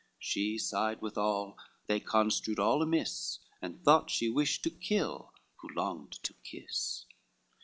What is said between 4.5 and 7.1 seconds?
to kill, who longed to kiss.